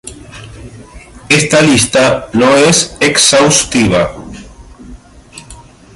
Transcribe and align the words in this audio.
Esta 1.29 1.61
lista 1.61 2.27
no 2.33 2.55
es 2.57 2.97
exhaustiva 2.99 4.15